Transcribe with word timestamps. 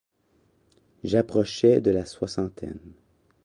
J’approchais 1.03 1.79
de 1.79 1.91
la 1.91 2.05
soixantaine. 2.05 2.95